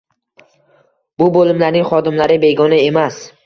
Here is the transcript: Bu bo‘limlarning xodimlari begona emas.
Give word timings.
Bu 1.23 1.29
bo‘limlarning 1.37 1.87
xodimlari 1.93 2.41
begona 2.49 2.85
emas. 2.91 3.25